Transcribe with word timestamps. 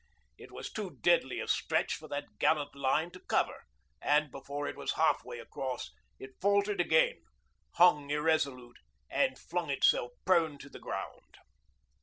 It 0.35 0.51
was 0.51 0.71
too 0.71 0.97
deadly 1.03 1.39
a 1.39 1.47
stretch 1.47 1.93
for 1.93 2.07
that 2.07 2.39
gallant 2.39 2.73
line 2.75 3.11
to 3.11 3.19
cover; 3.19 3.65
and 4.01 4.31
before 4.31 4.67
it 4.67 4.75
was 4.75 4.93
half 4.93 5.23
way 5.23 5.37
across, 5.37 5.91
it 6.17 6.41
faltered 6.41 6.81
again, 6.81 7.21
hung 7.75 8.09
irresolute, 8.09 8.77
and 9.11 9.37
flung 9.37 9.69
itself 9.69 10.13
prone 10.25 10.57
to 10.57 10.69
ground. 10.69 11.37